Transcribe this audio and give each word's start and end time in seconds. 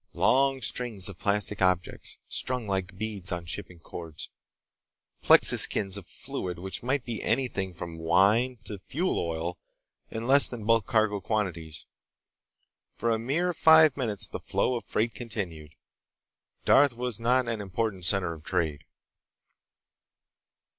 Long 0.15 0.63
strings 0.63 1.07
of 1.07 1.19
plastic 1.19 1.61
objects, 1.61 2.17
strung 2.27 2.65
like 2.65 2.97
beads 2.97 3.31
on 3.31 3.45
shipping 3.45 3.77
cords. 3.77 4.31
Plexiskins 5.21 5.95
of 5.95 6.07
fluid 6.07 6.57
which 6.57 6.81
might 6.81 7.05
be 7.05 7.21
anything 7.21 7.71
from 7.71 7.99
wine 7.99 8.57
to 8.63 8.79
fuel 8.79 9.19
oil 9.19 9.59
in 10.09 10.25
less 10.25 10.47
than 10.47 10.65
bulk 10.65 10.87
cargo 10.87 11.21
quantities. 11.21 11.85
For 12.95 13.11
a 13.11 13.19
mere 13.19 13.53
five 13.53 13.95
minutes 13.95 14.27
the 14.27 14.39
flow 14.39 14.73
of 14.73 14.85
freight 14.85 15.13
continued. 15.13 15.75
Darth 16.65 16.93
was 16.93 17.19
not 17.19 17.47
an 17.47 17.61
important 17.61 18.03
center 18.03 18.33
of 18.33 18.43
trade. 18.43 18.85